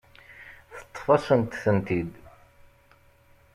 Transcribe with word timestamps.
Teṭṭef-asent-tent-id. 0.83 2.11